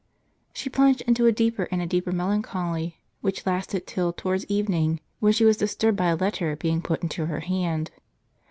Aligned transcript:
She 0.51 0.67
plunged 0.67 1.01
into 1.01 1.27
a 1.27 1.31
deeper 1.31 1.67
and 1.69 1.79
a 1.79 1.85
deeper 1.85 2.11
melancholy, 2.11 2.97
which 3.19 3.45
lasted 3.45 3.85
till 3.85 4.11
towards 4.11 4.47
evening, 4.47 4.99
when 5.19 5.31
she 5.31 5.45
was 5.45 5.57
disturbed 5.57 5.97
by 5.99 6.07
a 6.07 6.15
letter 6.15 6.55
being 6.55 6.81
put 6.81 7.03
into 7.03 7.27
her 7.27 7.41
hand. 7.41 7.91